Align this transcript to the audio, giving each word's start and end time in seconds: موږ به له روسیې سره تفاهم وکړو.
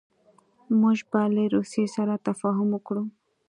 موږ 0.79 0.97
به 1.09 1.21
له 1.35 1.43
روسیې 1.55 1.85
سره 1.95 2.13
تفاهم 2.27 2.67
وکړو. 2.71 3.03